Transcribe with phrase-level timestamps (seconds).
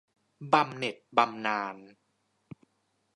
[0.53, 1.75] บำเหน็จบำนาญ